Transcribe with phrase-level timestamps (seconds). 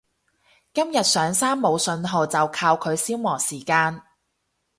[0.73, 4.01] 今日上山冇訊號就靠佢消磨時間